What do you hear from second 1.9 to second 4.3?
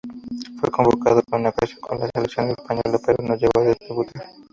la selección española pero no llegó a debutar.